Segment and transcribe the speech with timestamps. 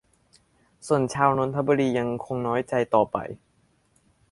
[0.87, 3.17] ส่วนชาวนนทบุรียังคงน้อยใจต่อไป